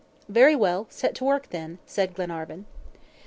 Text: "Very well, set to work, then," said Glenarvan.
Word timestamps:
"Very 0.29 0.55
well, 0.55 0.87
set 0.89 1.13
to 1.13 1.23
work, 1.23 1.49
then," 1.51 1.77
said 1.85 2.15
Glenarvan. 2.15 2.65